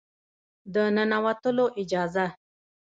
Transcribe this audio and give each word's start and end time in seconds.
د 0.73 0.75
ننوتلو 0.95 1.65
اجازه 1.81 2.25